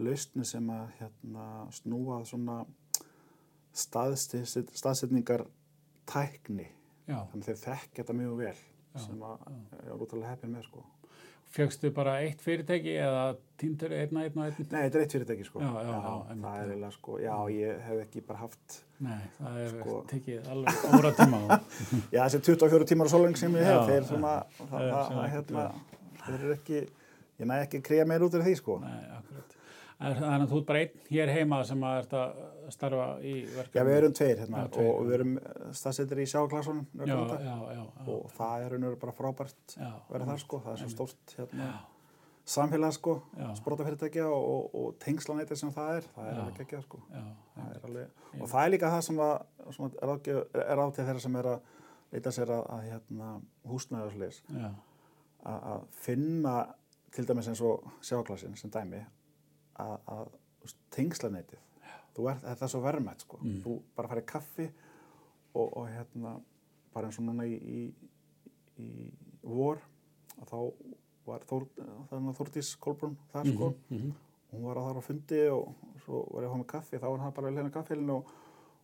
[0.00, 2.62] lausni sem að hérna, snúa svona
[3.76, 5.44] staðset- staðsetningar
[6.08, 6.66] tækni
[7.06, 7.20] já.
[7.30, 8.56] þannig að þeir þekk þetta mjög vel
[8.90, 9.44] Já, sem að
[9.84, 10.80] ég var útrúlega heppin með sko
[11.50, 13.22] Fjöxtu bara eitt fyrirtæki eða
[13.58, 14.66] týndur einn og einn og einn?
[14.70, 16.12] Nei, þetta er eitt fyrirtæki sko Já, já, já,
[16.44, 20.50] það er eiginlega sko, já, ég hef ekki bara haft Nei, það er Sko- tekið
[20.54, 21.46] alveg óra tíma á.
[22.14, 24.92] já, þessi 24 tímar á sóleng sem ég hef Já, þeir svona, það, það er
[24.94, 25.66] það, það, hérna
[26.22, 26.80] þeir eru ekki,
[27.42, 29.56] ég næ ekki að krýja meir út af því sko Nei, akkurat.
[30.00, 32.14] En Þannig að þú ert bara einn hér heima sem að ert
[32.70, 33.78] að starfa í verkefni.
[33.80, 35.32] Já, við erum tveir hérna Já, tveir, og, við erum
[35.80, 37.54] staðsettir í sjáklasunum Já, já, já.
[37.76, 39.76] já, og það er raunveru bara frábært
[40.10, 41.70] vera þar sko, það er svo stórt hérna,
[42.50, 43.16] samfélag sko,
[43.60, 47.02] sprótafyrirtækja og, og, og tengslanæti sem það er, það er alveg ekki sko.
[47.12, 49.34] já, Það er alveg, og það er líka það sem að,
[49.76, 51.76] sem að er, ágjöf, á til þeirra sem er að
[52.10, 53.30] leita sér að, að hérna,
[53.70, 54.42] húsnæðarsleis
[55.46, 56.54] að, finna
[57.14, 59.02] til dæmis eins og sjáklasin sem dæmi
[59.80, 60.32] að,
[60.94, 61.60] tengslanætið
[62.18, 63.60] er, þetta er svo verðmætt sko Mm.
[63.64, 64.66] þú bara farið kaffi
[65.54, 66.32] og, og hérna
[66.94, 67.80] bara eins og núna í, í,
[68.82, 68.88] í
[69.42, 69.78] vor
[70.40, 70.58] að þá
[71.30, 71.66] var Þór,
[72.10, 74.12] þannig að Þórdís Kolbrún þar sko mhm,
[74.50, 77.06] hún var að þar á fundi og svo var ég að hafa með kaffi þá
[77.10, 78.30] var hann bara að leina kaffilinu og,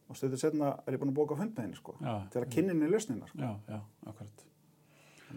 [0.08, 2.52] og stöðu setna er ég búin að bóka fund með henni sko já, til að
[2.54, 4.44] kynna henni lausnina sko já, já, akkurat.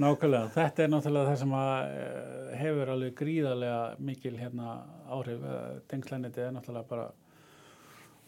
[0.00, 0.48] Nákvæmlega.
[0.54, 4.76] Þetta er náttúrulega það sem að eh, hefur alveg gríðarlega mikil hérna
[5.16, 5.44] áhrif.
[5.90, 7.10] Tengslæniti er náttúrulega bara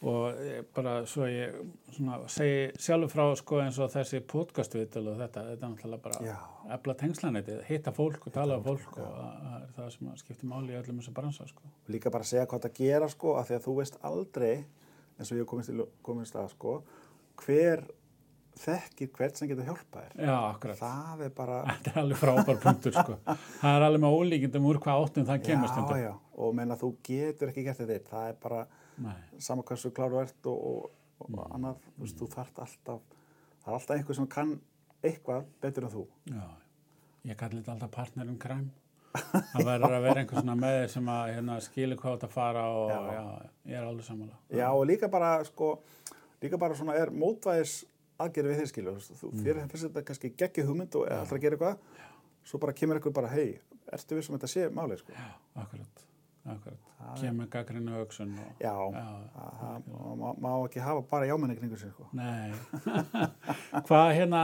[0.04, 1.54] og eh, bara svo ég
[1.94, 6.20] svona, segi sjálfur frá sko eins og þessi podcastvitul og þetta, þetta er náttúrulega bara
[6.26, 6.34] já,
[6.76, 10.74] efla tengslæniti, hitta fólk og tala um fólk og það er það sem skiptir máli
[10.74, 11.72] í öllum þessu bransa sko.
[11.88, 14.54] líka bara segja hvað það gera sko af því að þú veist aldrei
[15.18, 16.78] eins og ég komist, í, komist að sko
[17.44, 17.86] hver
[18.60, 20.78] þekkir hvert sem getur hjálpað þér Já, akkurat.
[20.78, 23.16] það er bara Þetta er alveg frábær punktur sko.
[23.62, 25.98] Það er alveg með ólíkindum úr hvað áttum það kemur stundum.
[25.98, 28.66] já, já, og meina þú getur ekki gert þetta það er bara
[28.98, 31.52] Nei, sama hversu kláru ert og, og, og Mm.
[31.56, 33.00] annað, þú veist, þú þarft alltaf
[33.64, 34.60] það er alltaf einhver sem kann
[35.02, 36.42] eitthvað betur en þú já.
[37.24, 38.70] Ég kalli þetta alltaf partnerum kræm.
[39.14, 42.64] Það verður að vera einhver svona með þér sem að hérna, skilu hvað þetta fara
[42.68, 42.98] og já.
[43.14, 43.50] Já.
[43.70, 44.38] ég er alveg sammála.
[44.50, 45.68] Já, og líka bara, sko,
[46.42, 47.84] líka bara svona er mótvæðis
[48.18, 48.94] aðgerið við þeir skilu.
[49.00, 49.44] Þú, Mm.
[49.44, 51.78] þér finnst þetta kannski geggi hugmynd og alltaf að gera eitthvað,
[52.44, 53.60] svo bara kemur eitthvað bara, hei,
[53.92, 55.12] ertu við sem þetta sé málið, sko?
[55.12, 55.30] Já,
[55.62, 56.04] akkurat.
[56.44, 56.80] Akkurat.
[57.20, 58.52] Kemur gaggrinu auksun og...
[58.62, 58.72] Já,
[59.58, 59.88] það
[60.20, 62.06] má, má ekki hafa bara jámenni kringu sig, sko.
[62.16, 62.52] Nei.
[63.88, 64.42] hvað hérna,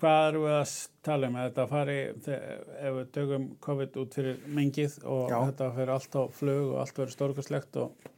[0.00, 0.74] hvað eru við að
[1.06, 1.38] tala um?
[1.40, 5.38] Þetta fari, ef við dögum COVID út fyrir mengið og Já.
[5.50, 8.12] þetta fyrir allt á flug og allt verður stórkastlegt og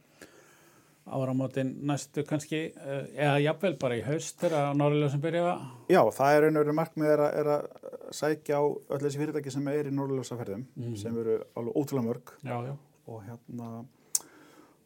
[1.11, 6.01] áramótin næstu kannski, eh, eða jafnvel bara í haust þegar Norrljóð sem byrja að Já,
[6.19, 7.67] það er einhverju markmið er er að
[8.11, 10.95] sækja á öll þessi fyrirtæki sem er í norðljósaferðum, Mhm.
[10.97, 12.75] sem eru alveg ótrúlega mörg Já, já.
[13.07, 13.85] og hérna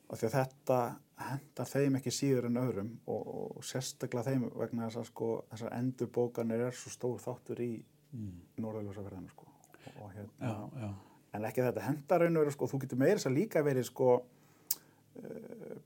[0.10, 4.88] af því að þetta hendar þeim ekki síður en öðrum og, og sérstaklega þeim vegna
[4.90, 7.84] þess að sko þessar endurbókanir er svo stór þáttur í
[8.14, 8.42] Mm.
[8.62, 10.90] norðljósaferðinu sko og, og hérna, Já, já.
[11.34, 14.10] en ekki þetta hendar og veru sko, þú getur meira þess að líka verið sko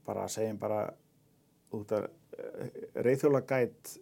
[0.05, 0.81] bara segjum bara
[1.75, 2.67] út af uh,
[3.03, 3.97] reyðhjólagæt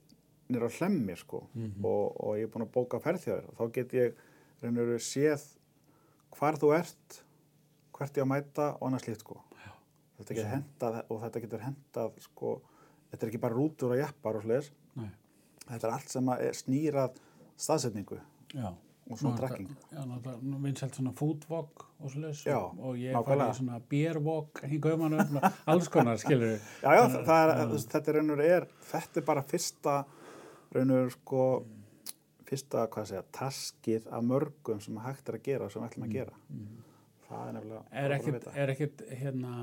[0.53, 1.85] nýra á hlemmi sko Mhm.
[1.85, 4.13] og, og ég er búin að bóka ferðþjóður og þá get ég
[4.61, 5.45] og veru séð
[6.37, 7.21] hvar þú ert
[7.95, 9.39] hvert ég að mæta og annað slíkt sko
[10.19, 12.51] þetta getur hendað og þetta getur hendað sko,
[13.11, 14.45] þetta er ekki bara rútur og jeppar og
[14.95, 15.09] Nei.
[15.67, 17.17] þetta er allt sem að er snýrað
[17.57, 18.19] staðsetningu
[18.53, 18.69] Já.
[19.05, 23.27] Og svona trekking Já, náttúrulega vinsælt svona foodwalk og svo leys Já, og ég nákvæmlega.
[23.29, 25.39] farið í svona beerwalk hingað um hann
[25.73, 29.21] alls konar, skilur Já, já, það, það er, veist, þetta raun og veru er, þetta
[29.21, 29.95] er bara fyrsta
[30.75, 31.45] raun og veru sko,
[32.49, 36.17] fyrsta, hvað segja, taskið af mörgum sem hægt er að gera og sem ætlum að
[36.17, 36.41] gera.
[37.25, 39.53] Það er nefnilega Er er ekkit hérna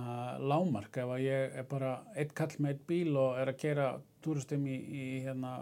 [0.43, 3.87] lámark ef að ég er bara eitt kall með eitt bíl og er að kera
[4.23, 5.53] túristum í, í hérna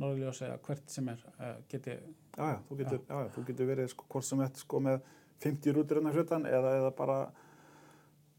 [0.00, 1.98] Norðljós eða hvert sem er uh, geti,
[2.32, 3.16] Já, já, þú getur, já.
[3.20, 5.00] Já, þú getur verið sko, hvort sem þetta sko með
[5.44, 7.16] 50 rútur innan hlutan eða, eða bara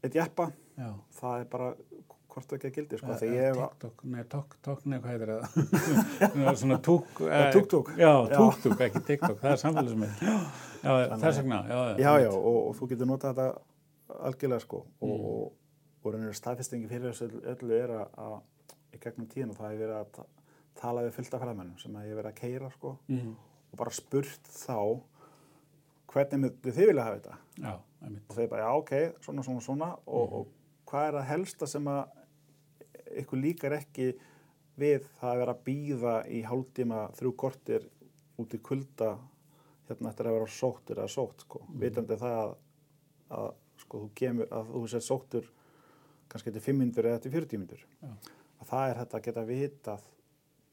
[0.04, 0.48] eitt jeppa,
[0.80, 0.88] já
[1.20, 1.68] það er bara
[2.34, 4.80] hvort það ekki að gildi, sko, Eh, þegar eh, ég hef TikTok, nei, tok, tok,
[4.90, 6.56] nei, hvað heitir það?
[6.64, 7.12] svona tuk...
[7.28, 7.92] eh, tuk-tuk.
[8.00, 8.34] Já, Já.
[8.40, 10.24] tuk-tuk, ekki TikTok, það er samfélagsmynd.
[10.84, 15.06] Já, þess vegna, já, Já, já, og, og þú getur notað þetta algjörlega sko og,
[15.06, 15.28] Mm.
[15.30, 15.52] og,
[16.04, 18.34] og raunir staðfestingi fyrir þessu öllu- er að, að
[18.92, 20.26] í gegnum tíðan og það hefur verið að
[20.74, 23.34] ta- tala við fylgta ferðamennum sem að ég verið að keira sko Mm.
[23.72, 25.00] og bara spurt þá
[26.08, 27.72] hvernig myndu þið vilja hafa þetta Já,
[28.28, 28.92] og þeir bara, já, ok,
[29.24, 30.34] svona, svona, svona og, Mhm.
[30.34, 30.46] og
[30.86, 32.08] hvað er það helsta sem að
[33.16, 34.14] ykkur líkar ekki
[34.78, 37.88] við það að vera að býða í hálftíma þrjú kortir
[38.38, 39.18] út í kulda
[39.88, 41.78] hérna eftir að vera sóttur eða sótt sko, Mhm.
[41.80, 42.56] vitandi það að
[43.30, 45.44] að sko þú kemur, að þú sér sóttur
[46.28, 48.08] kannski eftir 5 minnur eða eftir 40 minnur Já.
[48.60, 50.00] að það er þetta að geta vitað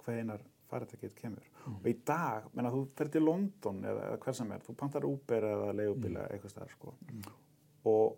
[0.06, 1.48] hvenar faratækið kemur.
[1.68, 5.06] Og í dag, menna þú fer til London eða, eða hver sem er, þú pantar
[5.08, 6.94] Uber eða leigubíla eitthvað staðar sko.
[7.92, 8.18] Og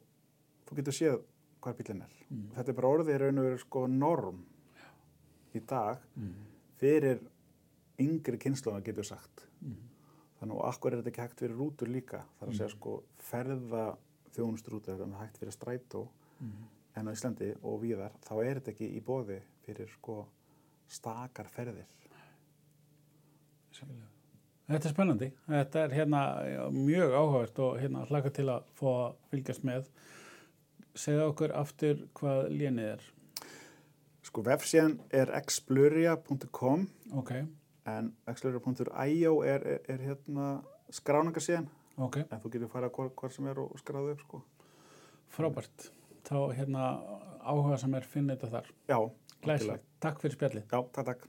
[0.67, 1.17] þú getur séð
[1.63, 2.13] hvað bílinn er.
[2.58, 4.43] Þetta er bara orðið í raun og veru sko norm
[5.54, 6.04] í dag
[6.80, 7.22] fyrir
[8.02, 9.48] yngri kynnslóðan getur sagt.
[10.39, 12.24] Þannig og akkur er þetta ekki hægt fyrir rútur líka?
[12.39, 13.84] Þar að segja sko ferða
[14.36, 16.08] þjónustrútur þannig að hægt fyrir strætó
[16.96, 20.26] en á Íslandi og víðar þá er þetta ekki í bóði fyrir sko
[20.91, 21.88] stakar ferðir
[23.74, 24.10] Skilja.
[24.69, 25.28] Þetta er spennandi.
[25.50, 26.19] Þetta er hérna
[26.72, 29.89] mjög áhugavert og hérna hlaka til að fá að fylgjast með.
[30.93, 33.10] Segja okkur aftur hvað lénið er.
[34.24, 36.88] sko vefsíðan er exploria.com
[37.19, 37.32] Ok,
[37.86, 41.67] en exploria.io er, er, er hérna skráningarsíðan
[41.98, 44.41] ok, en þú getur farið hvar, hvar sem er og skráðu upp sko
[45.34, 45.89] frábært.
[46.24, 46.88] Þá hérna
[47.43, 48.72] áhuga sem er finnið þetta þar.
[48.88, 49.00] já,
[49.44, 49.88] Glæsilegt.
[50.04, 50.66] Takk fyrir spjallið.
[50.72, 51.28] já, takk takk